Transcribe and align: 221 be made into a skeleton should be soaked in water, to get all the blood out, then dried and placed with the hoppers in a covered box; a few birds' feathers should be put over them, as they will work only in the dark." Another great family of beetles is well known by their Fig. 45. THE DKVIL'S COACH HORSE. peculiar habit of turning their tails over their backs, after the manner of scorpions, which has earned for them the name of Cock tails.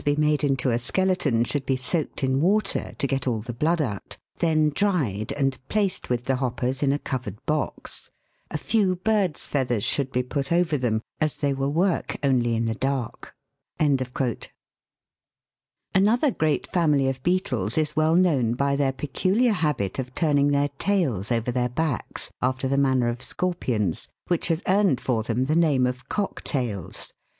221 0.03 0.15
be 0.27 0.31
made 0.31 0.43
into 0.43 0.71
a 0.71 0.79
skeleton 0.79 1.43
should 1.43 1.63
be 1.63 1.77
soaked 1.77 2.23
in 2.23 2.41
water, 2.41 2.93
to 2.97 3.05
get 3.05 3.27
all 3.27 3.39
the 3.39 3.53
blood 3.53 3.79
out, 3.79 4.17
then 4.39 4.71
dried 4.71 5.31
and 5.33 5.59
placed 5.67 6.09
with 6.09 6.25
the 6.25 6.37
hoppers 6.37 6.81
in 6.81 6.91
a 6.91 6.97
covered 6.97 7.37
box; 7.45 8.09
a 8.49 8.57
few 8.57 8.95
birds' 8.95 9.47
feathers 9.47 9.83
should 9.83 10.11
be 10.11 10.23
put 10.23 10.51
over 10.51 10.75
them, 10.75 11.03
as 11.19 11.37
they 11.37 11.53
will 11.53 11.71
work 11.71 12.17
only 12.23 12.55
in 12.55 12.65
the 12.65 12.73
dark." 12.73 13.35
Another 15.93 16.31
great 16.31 16.65
family 16.65 17.07
of 17.07 17.21
beetles 17.21 17.77
is 17.77 17.95
well 17.95 18.15
known 18.15 18.55
by 18.55 18.75
their 18.75 18.91
Fig. 18.93 19.11
45. 19.11 19.11
THE 19.11 19.11
DKVIL'S 19.13 19.13
COACH 19.13 19.13
HORSE. 19.13 19.35
peculiar 19.35 19.53
habit 19.53 19.99
of 19.99 20.15
turning 20.15 20.47
their 20.47 20.69
tails 20.79 21.31
over 21.31 21.51
their 21.51 21.69
backs, 21.69 22.31
after 22.41 22.67
the 22.67 22.75
manner 22.75 23.07
of 23.07 23.21
scorpions, 23.21 24.07
which 24.29 24.47
has 24.47 24.63
earned 24.67 24.99
for 24.99 25.21
them 25.21 25.45
the 25.45 25.55
name 25.55 25.85
of 25.85 26.09
Cock 26.09 26.43
tails. 26.43 27.13